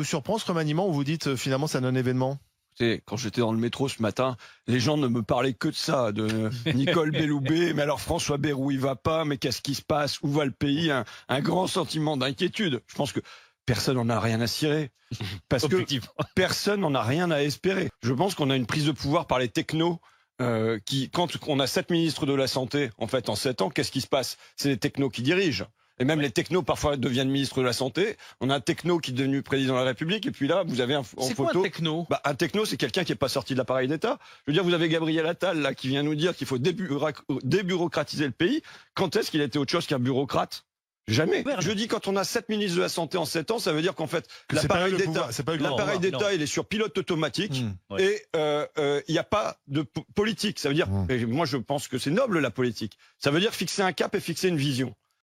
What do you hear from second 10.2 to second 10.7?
Où va le